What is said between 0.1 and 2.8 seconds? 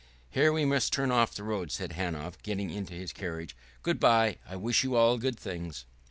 "Here we must turn off to the right," said Hanov, getting